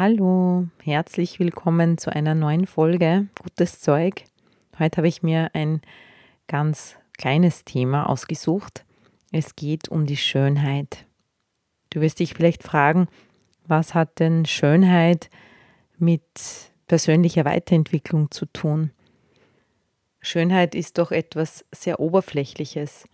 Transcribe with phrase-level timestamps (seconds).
[0.00, 4.22] Hallo, herzlich willkommen zu einer neuen Folge Gutes Zeug.
[4.78, 5.82] Heute habe ich mir ein
[6.46, 8.84] ganz kleines Thema ausgesucht.
[9.32, 11.04] Es geht um die Schönheit.
[11.90, 13.08] Du wirst dich vielleicht fragen,
[13.66, 15.30] was hat denn Schönheit
[15.98, 16.22] mit
[16.86, 18.92] persönlicher Weiterentwicklung zu tun?
[20.20, 23.08] Schönheit ist doch etwas sehr Oberflächliches.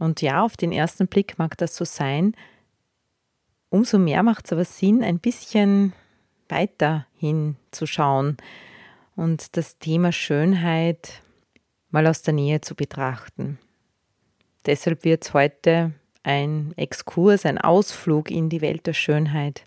[0.00, 2.34] Und ja, auf den ersten Blick mag das so sein.
[3.70, 5.92] Umso mehr macht es aber Sinn, ein bisschen
[6.48, 8.36] weiter hinzuschauen
[9.14, 11.22] und das Thema Schönheit
[11.90, 13.58] mal aus der Nähe zu betrachten.
[14.66, 19.64] Deshalb wird es heute ein Exkurs, ein Ausflug in die Welt der Schönheit.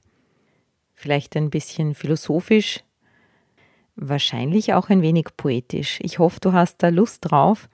[0.93, 2.81] Vielleicht ein bisschen philosophisch,
[3.95, 5.99] wahrscheinlich auch ein wenig poetisch.
[6.01, 7.69] Ich hoffe, du hast da Lust drauf.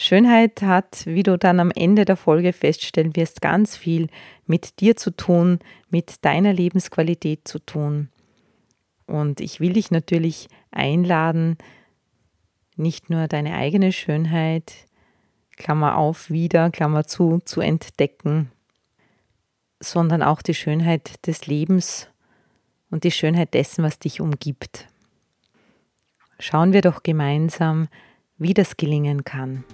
[0.00, 4.06] Schönheit hat, wie du dann am Ende der Folge feststellen wirst, ganz viel
[4.46, 5.58] mit dir zu tun,
[5.90, 8.08] mit deiner Lebensqualität zu tun.
[9.06, 11.58] Und ich will dich natürlich einladen,
[12.76, 14.72] nicht nur deine eigene Schönheit,
[15.56, 18.52] Klammer auf, wieder, Klammer zu, zu entdecken,
[19.80, 22.08] sondern auch die Schönheit des Lebens
[22.88, 24.86] und die Schönheit dessen, was dich umgibt.
[26.38, 27.88] Schauen wir doch gemeinsam,
[28.38, 29.64] wie das gelingen kann.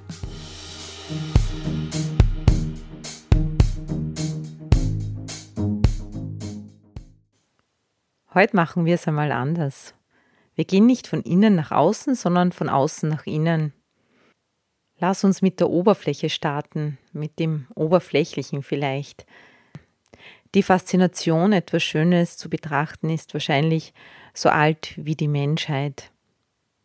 [8.33, 9.95] Heute machen wir es einmal anders.
[10.57, 13.73] Wir gehen nicht von innen nach außen, sondern von außen nach innen.
[14.98, 19.27] Lass uns mit der Oberfläche starten, mit dem Oberflächlichen vielleicht.
[20.55, 23.92] Die Faszination, etwas Schönes zu betrachten, ist wahrscheinlich
[24.33, 26.11] so alt wie die Menschheit.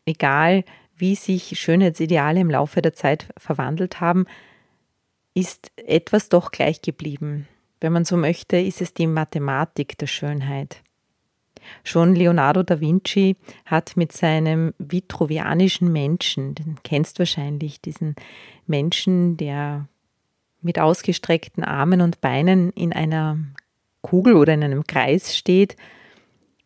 [0.06, 0.63] Egal,
[0.99, 4.25] wie sich Schönheitsideale im Laufe der Zeit verwandelt haben,
[5.33, 7.47] ist etwas doch gleich geblieben.
[7.79, 10.81] Wenn man so möchte, ist es die Mathematik der Schönheit.
[11.83, 18.16] Schon Leonardo da Vinci hat mit seinem vitruvianischen Menschen, den kennst wahrscheinlich, diesen
[18.66, 19.87] Menschen, der
[20.61, 23.37] mit ausgestreckten Armen und Beinen in einer
[24.01, 25.75] Kugel oder in einem Kreis steht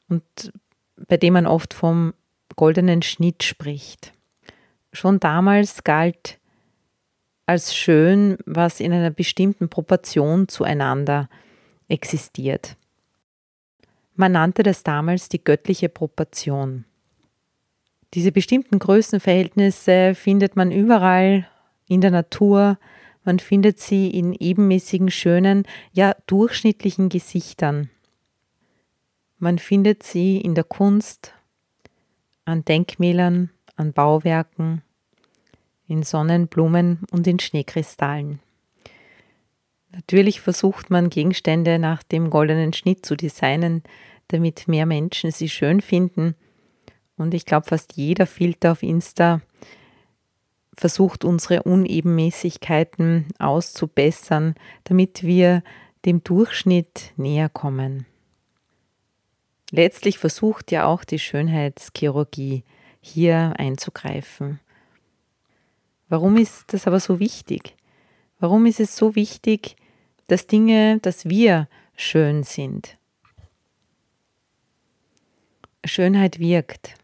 [0.09, 0.23] und
[1.07, 2.13] bei dem man oft vom
[2.55, 4.13] goldenen Schnitt spricht.
[4.93, 6.39] Schon damals galt
[7.45, 11.29] als schön, was in einer bestimmten Proportion zueinander
[11.89, 12.77] existiert.
[14.15, 16.85] Man nannte das damals die göttliche Proportion.
[18.13, 21.47] Diese bestimmten Größenverhältnisse findet man überall
[21.87, 22.77] in der Natur,
[23.25, 27.89] man findet sie in ebenmäßigen, schönen, ja durchschnittlichen Gesichtern.
[29.39, 31.33] Man findet sie in der Kunst,
[32.45, 34.81] an Denkmälern, an Bauwerken,
[35.87, 38.39] in Sonnenblumen und in Schneekristallen.
[39.91, 43.83] Natürlich versucht man Gegenstände nach dem goldenen Schnitt zu designen,
[44.29, 46.35] damit mehr Menschen sie schön finden.
[47.15, 49.41] Und ich glaube, fast jeder Filter auf Insta
[50.75, 55.61] versucht unsere Unebenmäßigkeiten auszubessern, damit wir
[56.05, 58.07] dem Durchschnitt näher kommen.
[59.69, 62.63] Letztlich versucht ja auch die Schönheitschirurgie
[63.05, 64.59] hier einzugreifen.
[66.09, 67.75] Warum ist das aber so wichtig?
[68.39, 69.75] Warum ist es so wichtig,
[70.27, 72.97] dass Dinge, dass wir schön sind.
[75.85, 76.95] Schönheit wirkt.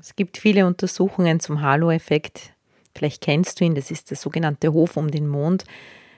[0.00, 2.52] Es gibt viele Untersuchungen zum Halo-Effekt.
[2.94, 5.64] Vielleicht kennst du ihn, das ist der sogenannte Hof um den Mond.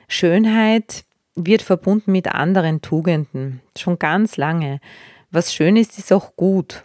[0.08, 1.04] Schönheit
[1.36, 4.80] wird verbunden mit anderen Tugenden, schon ganz lange.
[5.30, 6.84] Was schön ist, ist auch gut.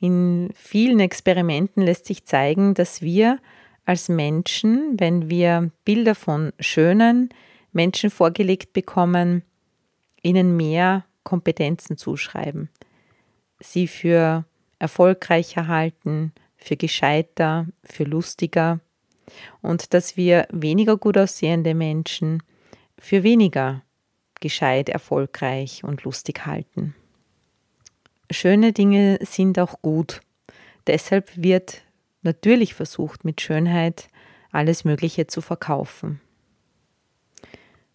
[0.00, 3.38] In vielen Experimenten lässt sich zeigen, dass wir
[3.84, 7.28] als Menschen, wenn wir Bilder von schönen
[7.72, 9.42] Menschen vorgelegt bekommen,
[10.22, 12.70] ihnen mehr Kompetenzen zuschreiben,
[13.60, 14.44] sie für
[14.78, 18.80] erfolgreicher halten, für gescheiter, für lustiger
[19.60, 22.42] und dass wir weniger gut aussehende Menschen
[22.98, 23.82] für weniger
[24.40, 26.94] gescheit, erfolgreich und lustig halten.
[28.30, 30.20] Schöne Dinge sind auch gut.
[30.86, 31.82] Deshalb wird
[32.22, 34.08] natürlich versucht, mit Schönheit
[34.52, 36.20] alles Mögliche zu verkaufen.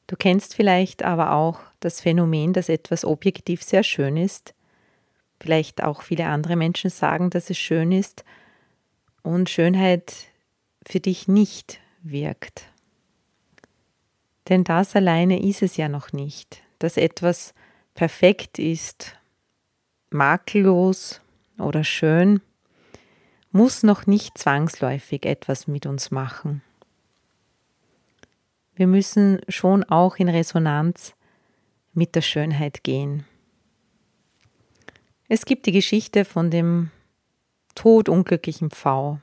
[0.08, 4.54] Du kennst vielleicht aber auch das Phänomen, dass etwas objektiv sehr schön ist.
[5.40, 8.24] Vielleicht auch viele andere Menschen sagen, dass es schön ist
[9.24, 10.14] und Schönheit
[10.86, 12.70] für dich nicht wirkt.
[14.50, 17.54] Denn das alleine ist es ja noch nicht, dass etwas
[17.96, 19.15] perfekt ist,
[20.10, 21.22] makellos
[21.58, 22.42] oder schön,
[23.52, 26.62] muss noch nicht zwangsläufig etwas mit uns machen.
[28.76, 31.16] Wir müssen schon auch in Resonanz
[31.94, 33.26] mit der Schönheit gehen.
[35.30, 36.92] Es gibt die Geschichte von dem
[37.74, 39.20] todunglücklichen Pfau.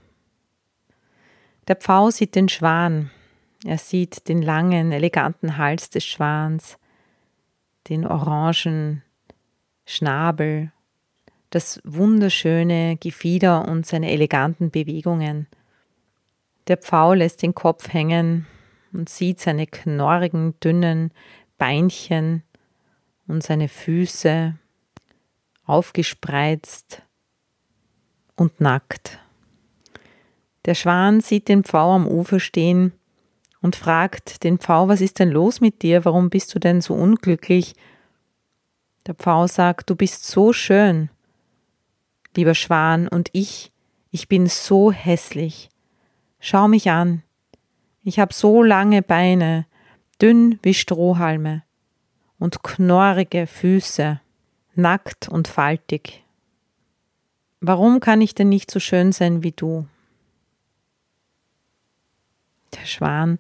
[1.68, 3.10] Der Pfau sieht den Schwan,
[3.64, 6.78] er sieht den langen, eleganten Hals des Schwans,
[7.88, 9.02] den orangen
[9.84, 10.72] Schnabel,
[11.50, 15.46] das wunderschöne Gefieder und seine eleganten Bewegungen.
[16.68, 18.46] Der Pfau lässt den Kopf hängen
[18.92, 21.10] und sieht seine knorrigen, dünnen
[21.58, 22.42] Beinchen
[23.26, 24.54] und seine Füße
[25.64, 27.02] aufgespreizt
[28.36, 29.18] und nackt.
[30.64, 32.92] Der Schwan sieht den Pfau am Ufer stehen
[33.60, 36.04] und fragt den Pfau, was ist denn los mit dir?
[36.04, 37.74] Warum bist du denn so unglücklich?
[39.06, 41.10] Der Pfau sagt, du bist so schön,
[42.36, 43.72] lieber Schwan, und ich,
[44.10, 45.68] ich bin so hässlich.
[46.38, 47.22] Schau mich an.
[48.04, 49.66] Ich habe so lange Beine,
[50.20, 51.62] dünn wie Strohhalme,
[52.38, 54.20] und knorrige Füße,
[54.74, 56.24] nackt und faltig.
[57.60, 59.86] Warum kann ich denn nicht so schön sein wie du?
[62.74, 63.38] Der Schwan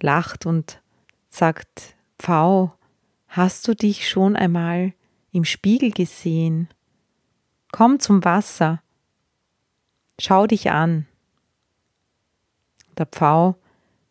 [0.00, 0.80] lacht und
[1.28, 2.77] sagt, Pfau,
[3.28, 4.94] hast du dich schon einmal
[5.32, 6.68] im Spiegel gesehen?
[7.70, 8.82] Komm zum Wasser,
[10.18, 11.06] schau dich an.
[12.96, 13.56] Der Pfau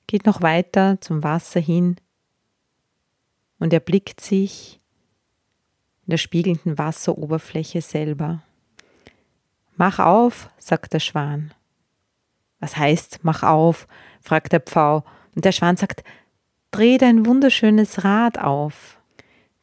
[0.06, 1.98] geht noch weiter zum Wasser hin
[3.60, 4.80] und erblickt sich
[6.06, 8.44] in der spiegelnden Wasseroberfläche selber.
[9.76, 11.54] Mach auf, sagt der Schwan.
[12.60, 13.88] Was heißt, mach auf?
[14.22, 15.04] fragt der Pfau.
[15.36, 16.04] Und der Schwan sagt,
[16.72, 18.97] dreh dein wunderschönes Rad auf.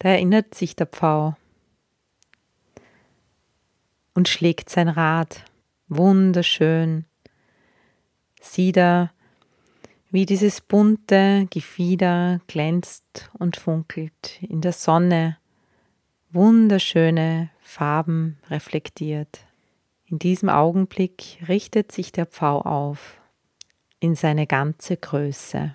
[0.04, 1.34] Da erinnert sich der Pfau
[4.12, 5.46] und schlägt sein Rad.
[5.88, 7.06] Wunderschön.
[8.38, 9.12] Sieht er,
[10.10, 15.38] wie dieses bunte Gefieder glänzt und funkelt in der Sonne,
[16.32, 19.40] wunderschöne Farben reflektiert.
[20.04, 23.18] In diesem Augenblick richtet sich der Pfau auf
[24.00, 25.74] in seine ganze Größe.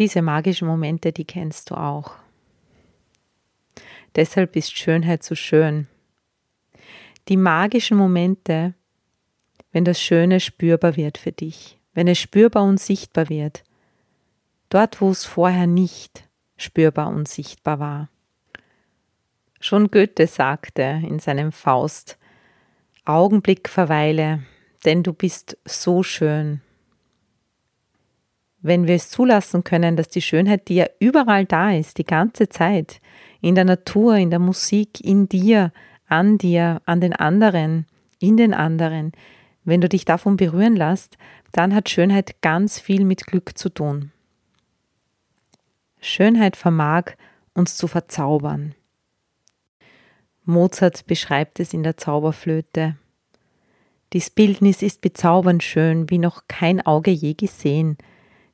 [0.00, 2.14] Diese magischen Momente, die kennst du auch.
[4.16, 5.88] Deshalb ist Schönheit so schön.
[7.28, 8.72] Die magischen Momente,
[9.72, 13.62] wenn das Schöne spürbar wird für dich, wenn es spürbar und sichtbar wird,
[14.70, 16.26] dort wo es vorher nicht
[16.56, 18.08] spürbar und sichtbar war.
[19.60, 22.16] Schon Goethe sagte in seinem Faust,
[23.04, 24.44] Augenblick verweile,
[24.86, 26.62] denn du bist so schön.
[28.62, 32.48] Wenn wir es zulassen können, dass die Schönheit, die ja überall da ist, die ganze
[32.48, 33.00] Zeit,
[33.40, 35.72] in der Natur, in der Musik, in dir,
[36.06, 37.86] an dir, an den anderen,
[38.18, 39.12] in den anderen,
[39.64, 41.16] wenn du dich davon berühren lässt,
[41.52, 44.12] dann hat Schönheit ganz viel mit Glück zu tun.
[46.00, 47.12] Schönheit vermag
[47.54, 48.74] uns zu verzaubern.
[50.44, 52.96] Mozart beschreibt es in der Zauberflöte.
[54.12, 57.96] Dies Bildnis ist bezaubernd schön, wie noch kein Auge je gesehen,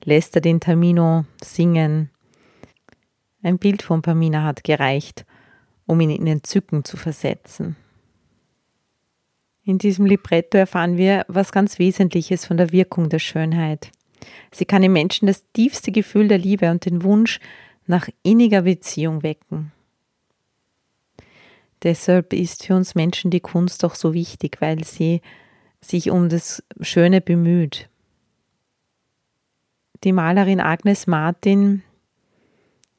[0.04, 2.10] lässt er den Tamino singen.
[3.42, 5.24] Ein Bild von Pamina hat gereicht,
[5.86, 7.76] um ihn in Entzücken zu versetzen.
[9.64, 13.90] In diesem Libretto erfahren wir was ganz Wesentliches von der Wirkung der Schönheit.
[14.52, 17.40] Sie kann im Menschen das tiefste Gefühl der Liebe und den Wunsch
[17.86, 19.72] nach inniger Beziehung wecken.
[21.82, 25.20] Deshalb ist für uns Menschen die Kunst auch so wichtig, weil sie
[25.80, 27.88] sich um das Schöne bemüht.
[30.04, 31.82] Die Malerin Agnes Martin,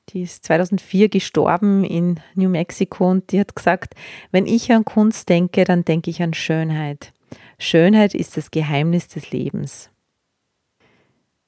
[0.09, 3.93] die ist 2004 gestorben in New Mexico und die hat gesagt,
[4.31, 7.13] wenn ich an Kunst denke, dann denke ich an Schönheit.
[7.59, 9.89] Schönheit ist das Geheimnis des Lebens.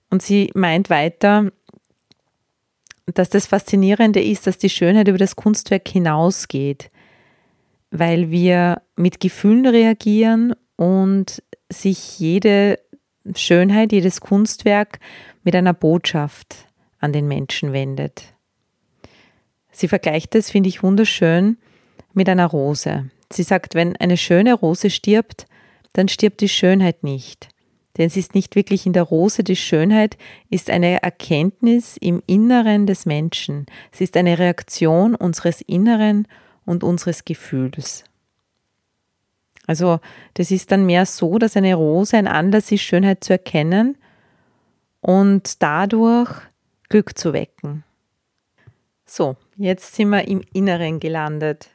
[0.09, 1.51] Und sie meint weiter,
[3.05, 6.89] dass das Faszinierende ist, dass die Schönheit über das Kunstwerk hinausgeht
[7.91, 12.79] weil wir mit Gefühlen reagieren und sich jede
[13.35, 14.99] Schönheit, jedes Kunstwerk
[15.43, 16.67] mit einer Botschaft
[16.99, 18.33] an den Menschen wendet.
[19.71, 21.57] Sie vergleicht es, finde ich wunderschön,
[22.13, 23.09] mit einer Rose.
[23.31, 25.45] Sie sagt, wenn eine schöne Rose stirbt,
[25.93, 27.49] dann stirbt die Schönheit nicht.
[27.97, 30.17] denn es ist nicht wirklich in der Rose die Schönheit,
[30.49, 33.65] ist eine Erkenntnis im Inneren des Menschen.
[33.91, 36.25] Es ist eine Reaktion unseres Inneren
[36.65, 38.05] und unseres Gefühls.
[39.67, 39.99] Also
[40.35, 43.97] das ist dann mehr so, dass eine Rose ein Anlass ist, Schönheit zu erkennen
[45.01, 46.29] und dadurch
[46.89, 47.83] Glück zu wecken.
[49.05, 51.69] So, jetzt sind wir im Inneren gelandet.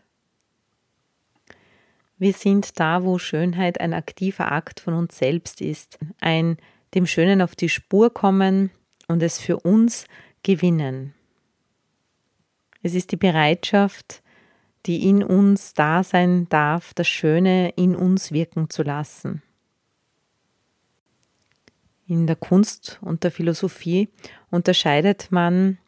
[2.17, 6.59] Wir sind da, wo Schönheit ein aktiver Akt von uns selbst ist, ein
[6.95, 8.71] dem Schönen auf die Spur kommen
[9.09, 10.07] und es für uns
[10.43, 11.13] gewinnen.
[12.83, 14.23] Es ist die Bereitschaft,
[14.87, 19.43] die in uns da sein darf, das Schöne in uns wirken zu lassen.
[22.07, 24.11] In der Kunst und der Philosophie
[24.51, 25.79] unterscheidet man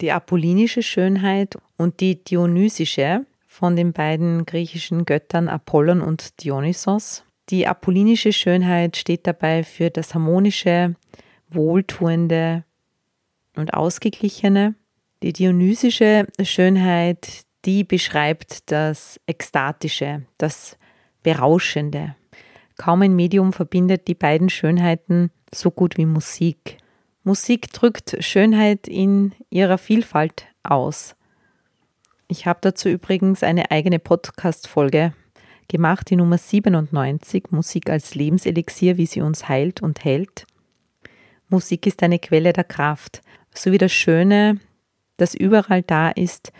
[0.00, 7.24] die apollinische Schönheit und die dionysische von den beiden griechischen Göttern Apollon und Dionysos.
[7.50, 10.94] Die apollinische Schönheit steht dabei für das harmonische,
[11.48, 12.64] wohltuende
[13.56, 14.74] und ausgeglichene.
[15.22, 20.78] Die dionysische Schönheit, die beschreibt das Ekstatische, das
[21.22, 22.14] Berauschende.
[22.80, 26.78] Kaum ein Medium verbindet die beiden Schönheiten so gut wie Musik.
[27.24, 31.14] Musik drückt Schönheit in ihrer Vielfalt aus.
[32.26, 35.12] Ich habe dazu übrigens eine eigene Podcast-Folge
[35.68, 40.46] gemacht, die Nummer 97, Musik als Lebenselixier, wie sie uns heilt und hält.
[41.50, 43.20] Musik ist eine Quelle der Kraft,
[43.54, 44.58] so wie das Schöne,
[45.18, 46.50] das überall da ist,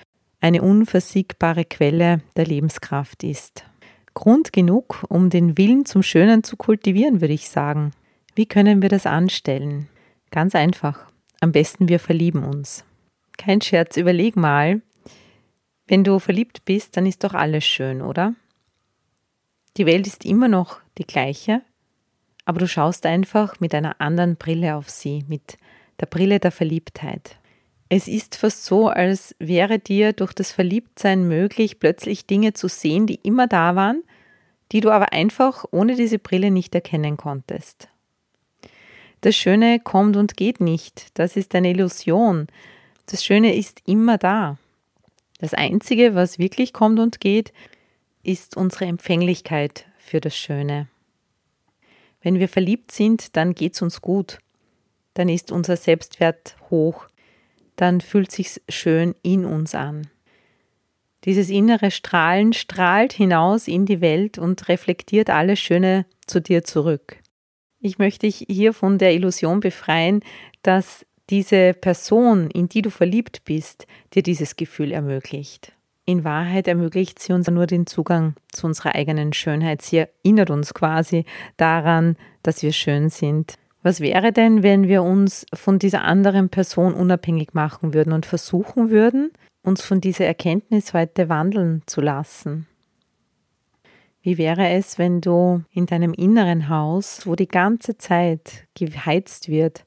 [0.43, 3.65] eine unversiegbare Quelle der Lebenskraft ist.
[4.21, 7.93] Grund genug, um den Willen zum Schönen zu kultivieren, würde ich sagen.
[8.35, 9.89] Wie können wir das anstellen?
[10.31, 11.11] Ganz einfach.
[11.41, 12.85] Am besten wir verlieben uns.
[13.39, 14.83] Kein Scherz, überleg mal,
[15.87, 18.35] wenn du verliebt bist, dann ist doch alles schön, oder?
[19.79, 21.63] Die Welt ist immer noch die gleiche,
[22.45, 25.57] aber du schaust einfach mit einer anderen Brille auf sie, mit
[25.99, 27.39] der Brille der Verliebtheit.
[27.89, 33.07] Es ist fast so, als wäre dir durch das Verliebtsein möglich, plötzlich Dinge zu sehen,
[33.07, 34.03] die immer da waren,
[34.73, 37.89] die du aber einfach ohne diese Brille nicht erkennen konntest.
[39.21, 41.09] Das Schöne kommt und geht nicht.
[41.15, 42.47] Das ist eine Illusion.
[43.07, 44.59] Das Schöne ist immer da.
[45.39, 47.53] Das Einzige, was wirklich kommt und geht,
[48.23, 50.89] ist unsere Empfänglichkeit für das Schöne.
[52.23, 54.39] Wenn wir verliebt sind, dann geht es uns gut.
[55.15, 57.07] Dann ist unser Selbstwert hoch.
[57.77, 60.09] Dann fühlt sich's schön in uns an.
[61.25, 67.19] Dieses innere Strahlen strahlt hinaus in die Welt und reflektiert alles Schöne zu dir zurück.
[67.79, 70.21] Ich möchte dich hier von der Illusion befreien,
[70.63, 75.73] dass diese Person, in die du verliebt bist, dir dieses Gefühl ermöglicht.
[76.05, 79.83] In Wahrheit ermöglicht sie uns nur den Zugang zu unserer eigenen Schönheit.
[79.83, 81.25] Sie erinnert uns quasi
[81.57, 83.55] daran, dass wir schön sind.
[83.83, 88.91] Was wäre denn, wenn wir uns von dieser anderen Person unabhängig machen würden und versuchen
[88.91, 89.31] würden,
[89.63, 92.67] uns von dieser Erkenntnis heute wandeln zu lassen?
[94.23, 99.85] Wie wäre es, wenn du in deinem inneren Haus, wo die ganze Zeit geheizt wird,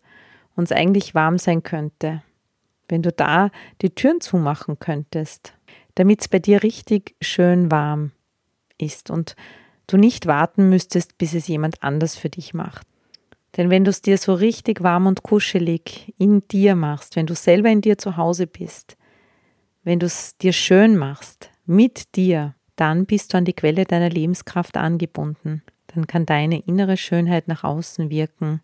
[0.55, 2.23] uns eigentlich warm sein könnte,
[2.87, 3.49] wenn du da
[3.81, 5.53] die Türen zumachen könntest,
[5.95, 8.11] damit es bei dir richtig schön warm
[8.77, 9.35] ist und
[9.87, 12.87] du nicht warten müsstest, bis es jemand anders für dich macht.
[13.57, 17.35] Denn wenn du es dir so richtig warm und kuschelig in dir machst, wenn du
[17.35, 18.97] selber in dir zu Hause bist,
[19.83, 24.09] wenn du es dir schön machst, mit dir, dann bist du an die Quelle deiner
[24.09, 25.63] Lebenskraft angebunden.
[25.87, 28.61] Dann kann deine innere Schönheit nach außen wirken,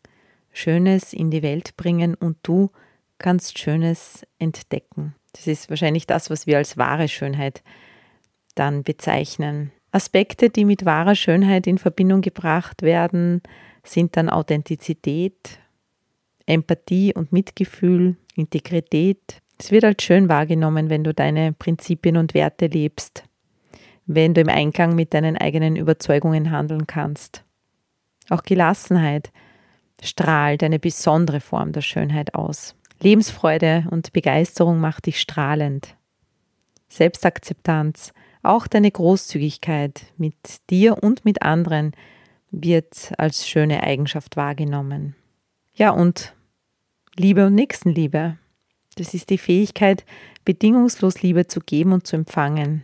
[0.52, 2.72] Schönes in die Welt bringen und du
[3.20, 5.16] kannst Schönes entdecken.
[5.34, 7.62] Das ist wahrscheinlich das, was wir als wahre Schönheit
[8.56, 9.72] dann bezeichnen.
[9.92, 13.42] Aspekte, die mit wahrer Schönheit in Verbindung gebracht werden,
[13.84, 15.60] sind dann Authentizität,
[16.46, 19.42] Empathie und Mitgefühl, Integrität.
[19.60, 23.30] Es wird als schön wahrgenommen, wenn du deine Prinzipien und Werte lebst
[24.12, 27.46] wenn du im Einklang mit deinen eigenen Überzeugungen handeln kannst.
[28.30, 29.32] Auch Gelassenheit
[30.02, 32.76] strahlt eine besondere Form der Schönheit aus.
[33.02, 35.96] Lebensfreude und Begeisterung macht dich strahlend.
[36.88, 38.12] Selbstakzeptanz,
[38.42, 40.34] auch deine Großzügigkeit mit
[40.72, 41.92] dir und mit anderen
[42.50, 45.16] wird als schöne Eigenschaft wahrgenommen.
[45.76, 46.34] Ja, und
[47.16, 48.39] Liebe und Nächstenliebe.
[49.00, 50.04] Das ist die Fähigkeit,
[50.44, 52.84] bedingungslos Liebe zu geben und zu empfangen.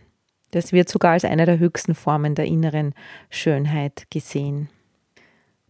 [0.50, 2.94] Das wird sogar als eine der höchsten Formen der inneren
[3.28, 4.70] Schönheit gesehen.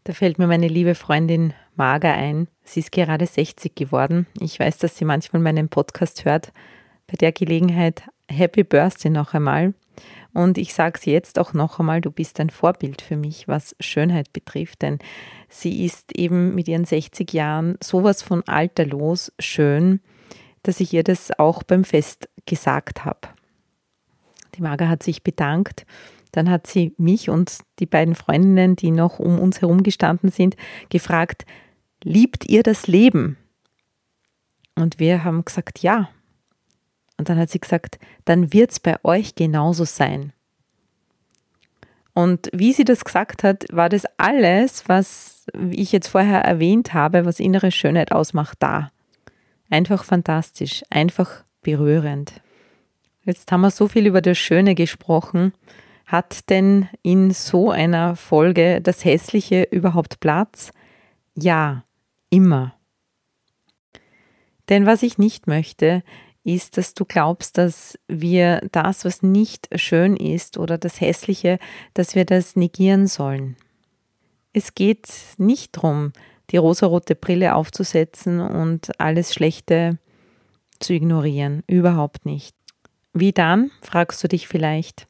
[0.04, 2.46] Da fällt mir meine liebe Freundin Marga ein.
[2.62, 4.28] Sie ist gerade 60 geworden.
[4.38, 6.52] Ich weiß, dass sie manchmal meinen Podcast hört.
[7.08, 9.74] Bei der Gelegenheit Happy Birthday noch einmal.
[10.32, 13.74] Und ich sage es jetzt auch noch einmal, du bist ein Vorbild für mich, was
[13.80, 15.00] Schönheit betrifft, denn
[15.48, 20.00] sie ist eben mit ihren 60 Jahren sowas von alterlos schön,
[20.66, 23.28] dass ich ihr das auch beim Fest gesagt habe.
[24.56, 25.86] Die Marga hat sich bedankt.
[26.32, 30.56] Dann hat sie mich und die beiden Freundinnen, die noch um uns herum gestanden sind,
[30.90, 31.46] gefragt,
[32.02, 33.38] liebt ihr das Leben?
[34.74, 36.10] Und wir haben gesagt, ja.
[37.16, 40.32] Und dann hat sie gesagt, dann wird es bei euch genauso sein.
[42.12, 47.24] Und wie sie das gesagt hat, war das alles, was ich jetzt vorher erwähnt habe,
[47.24, 48.90] was innere Schönheit ausmacht, da.
[49.70, 52.40] Einfach fantastisch, einfach berührend.
[53.24, 55.52] Jetzt haben wir so viel über das Schöne gesprochen.
[56.06, 60.70] Hat denn in so einer Folge das Hässliche überhaupt Platz?
[61.34, 61.84] Ja,
[62.30, 62.76] immer.
[64.68, 66.04] Denn was ich nicht möchte,
[66.44, 71.58] ist, dass du glaubst, dass wir das, was nicht schön ist oder das Hässliche,
[71.94, 73.56] dass wir das negieren sollen.
[74.52, 75.08] Es geht
[75.38, 76.12] nicht darum,
[76.50, 79.98] die rosarote Brille aufzusetzen und alles Schlechte
[80.78, 81.62] zu ignorieren.
[81.66, 82.54] Überhaupt nicht.
[83.12, 85.06] Wie dann, fragst du dich vielleicht.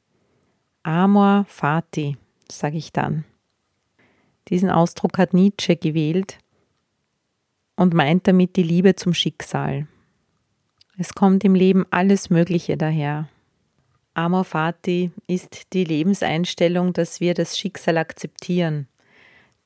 [0.83, 2.17] Amor fati,
[2.51, 3.25] sage ich dann.
[4.49, 6.39] Diesen Ausdruck hat Nietzsche gewählt
[7.75, 9.89] und meint damit die Liebe zum Schicksal.
[10.97, 13.29] Es kommt im Leben alles Mögliche daher.
[14.15, 18.89] Amor fati ist die Lebenseinstellung, dass wir das Schicksal akzeptieren,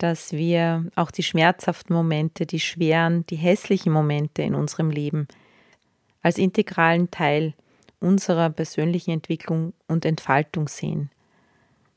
[0.03, 5.29] dass wir auch die schmerzhaften Momente, die schweren, die hässlichen Momente in unserem Leben
[6.23, 7.55] als integralen Teil
[8.01, 11.11] unserer persönlichen Entwicklung und Entfaltung sehen,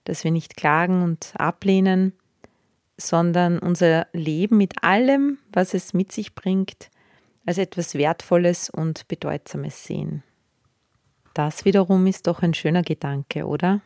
[0.03, 2.11] dass wir nicht klagen und ablehnen,
[2.97, 6.89] sondern unser Leben mit allem, was es mit sich bringt,
[7.45, 10.23] als etwas Wertvolles und Bedeutsames sehen.
[11.33, 13.81] Das wiederum ist doch ein schöner Gedanke, oder?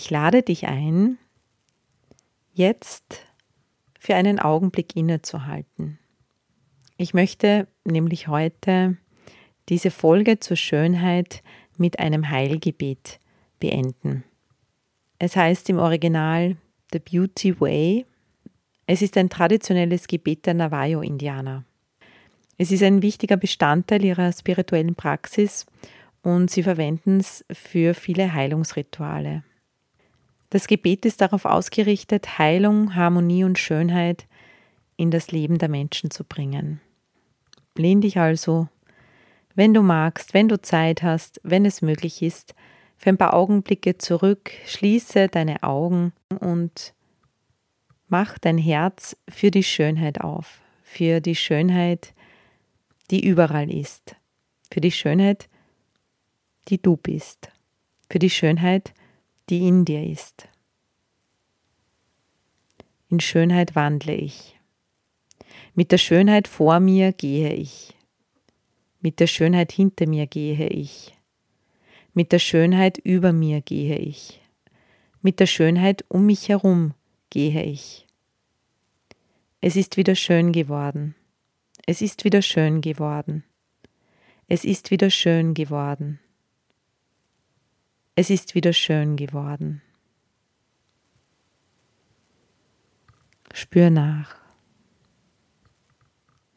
[0.00, 1.18] Ich lade dich ein,
[2.52, 3.26] jetzt
[3.98, 5.98] für einen Augenblick innezuhalten.
[6.96, 8.96] Ich möchte nämlich heute
[9.68, 11.42] diese Folge zur Schönheit
[11.78, 13.18] mit einem Heilgebet
[13.58, 14.22] beenden.
[15.18, 16.56] Es heißt im Original
[16.92, 18.06] The Beauty Way
[18.86, 21.64] es ist ein traditionelles Gebet der Navajo-Indianer.
[22.56, 25.66] Es ist ein wichtiger Bestandteil ihrer spirituellen Praxis
[26.22, 29.42] und sie verwenden es für viele Heilungsrituale.
[30.50, 34.26] Das Gebet ist darauf ausgerichtet, Heilung, Harmonie und Schönheit
[34.96, 36.80] in das Leben der Menschen zu bringen.
[37.76, 38.68] Lehn dich also,
[39.54, 42.54] wenn du magst, wenn du Zeit hast, wenn es möglich ist,
[42.96, 46.94] für ein paar Augenblicke zurück, schließe deine Augen und
[48.10, 52.14] Mach dein Herz für die Schönheit auf, für die Schönheit,
[53.10, 54.16] die überall ist,
[54.72, 55.50] für die Schönheit,
[56.68, 57.50] die du bist,
[58.10, 58.94] für die Schönheit,
[59.50, 60.48] die in dir ist.
[63.08, 64.58] In Schönheit wandle ich.
[65.74, 67.94] Mit der Schönheit vor mir gehe ich.
[69.00, 71.16] Mit der Schönheit hinter mir gehe ich.
[72.14, 74.40] Mit der Schönheit über mir gehe ich.
[75.22, 76.94] Mit der Schönheit um mich herum
[77.30, 78.06] gehe ich.
[79.60, 81.14] Es ist wieder schön geworden.
[81.86, 83.44] Es ist wieder schön geworden.
[84.46, 86.20] Es ist wieder schön geworden.
[88.20, 89.80] Es ist wieder schön geworden.
[93.54, 94.34] Spür nach.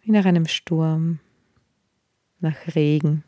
[0.01, 1.19] Wie nach einem Sturm,
[2.39, 3.23] nach Regen.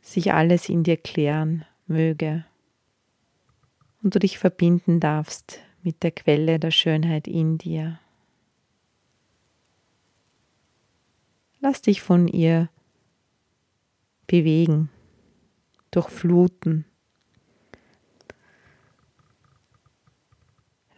[0.00, 2.44] Sich alles in dir klären möge
[4.02, 8.00] und du dich verbinden darfst mit der Quelle der Schönheit in dir.
[11.60, 12.70] Lass dich von ihr
[14.26, 14.90] bewegen,
[15.92, 16.84] durchfluten.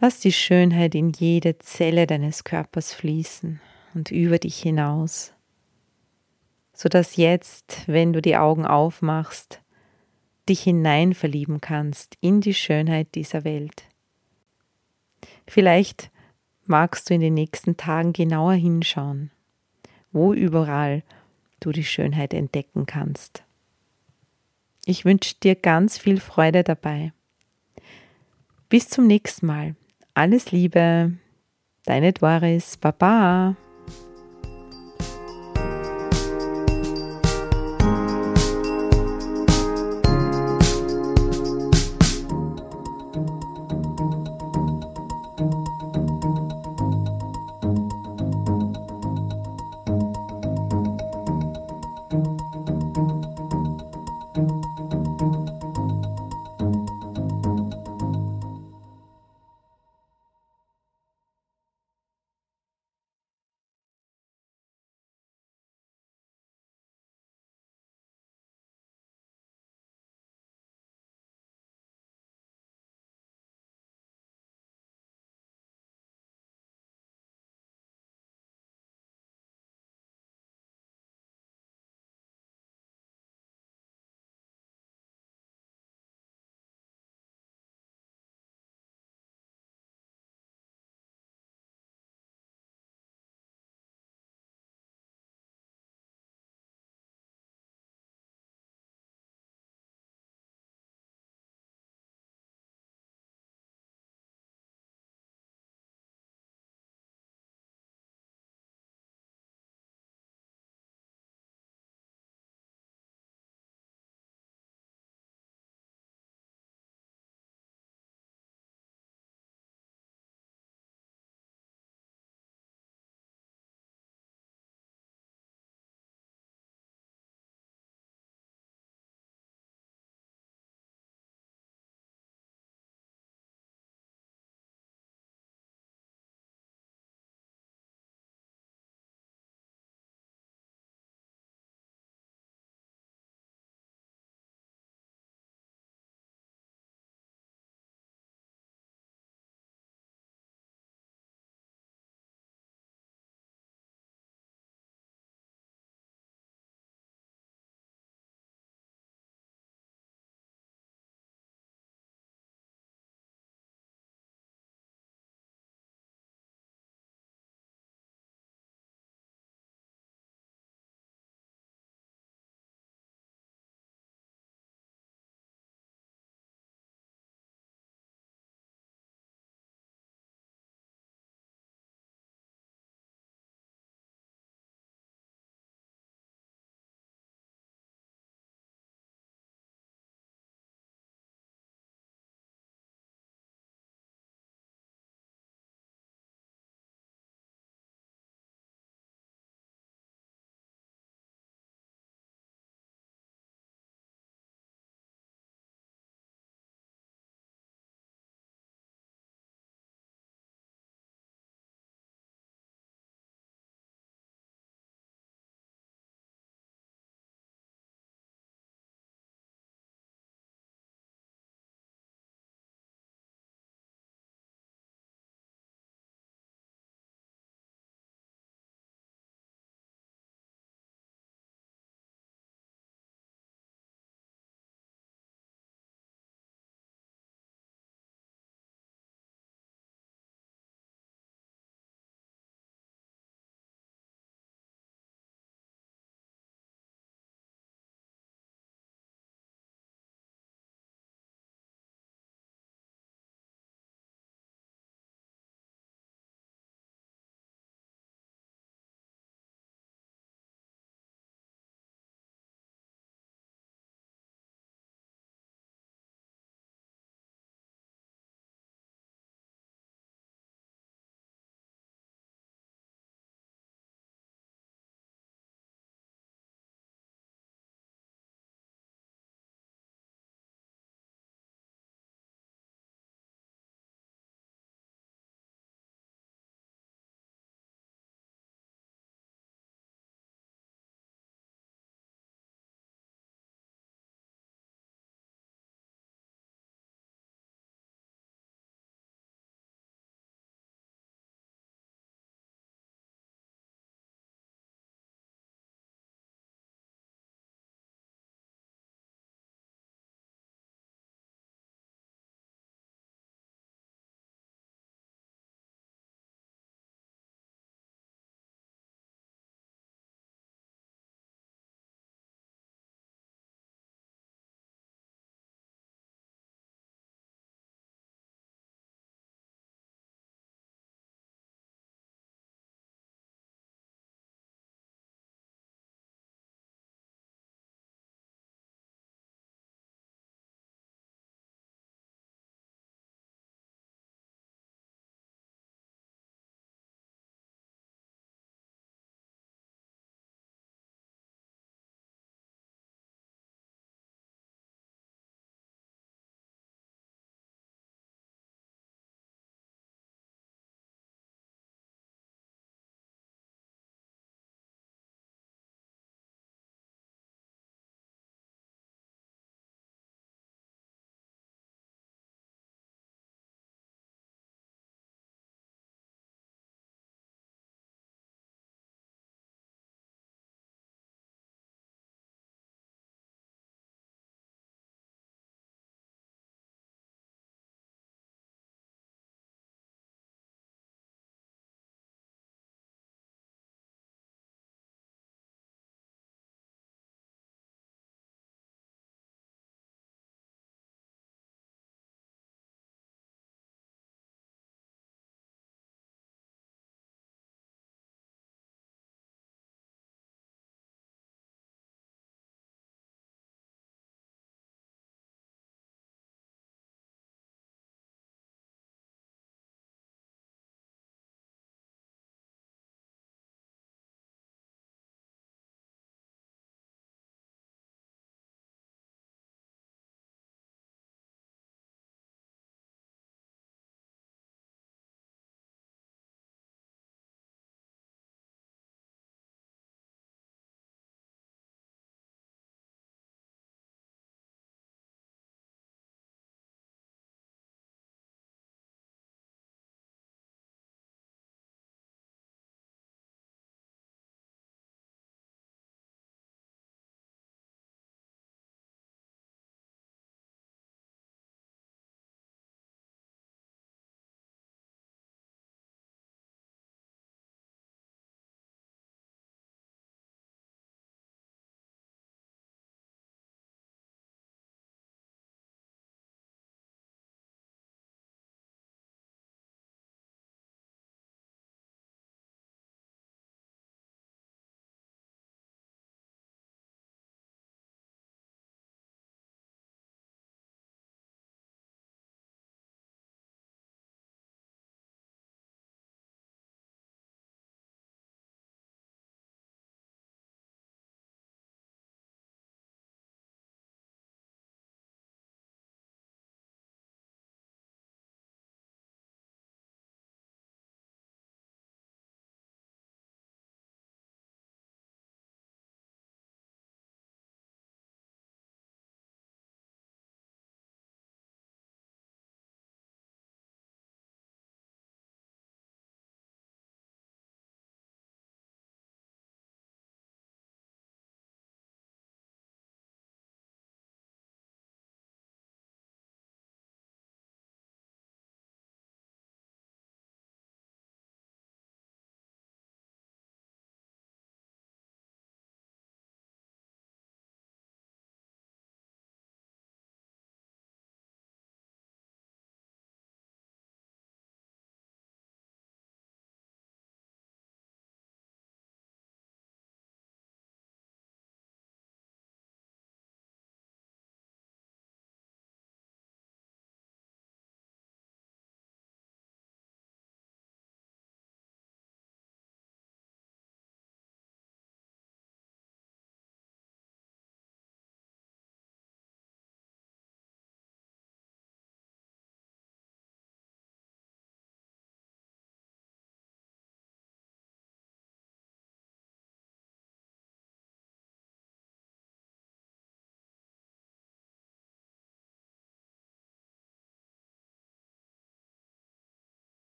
[0.00, 3.60] Lass die Schönheit in jede Zelle deines Körpers fließen
[3.94, 5.32] und über dich hinaus,
[6.72, 9.60] sodass jetzt, wenn du die Augen aufmachst,
[10.48, 13.84] dich hinein verlieben kannst in die Schönheit dieser Welt.
[15.46, 16.10] Vielleicht
[16.66, 19.30] magst du in den nächsten Tagen genauer hinschauen,
[20.12, 21.02] wo überall
[21.60, 23.43] du die Schönheit entdecken kannst.
[24.86, 27.12] Ich wünsche dir ganz viel Freude dabei.
[28.68, 29.76] Bis zum nächsten Mal.
[30.14, 31.12] Alles Liebe,
[31.84, 33.56] deine Doris, Baba.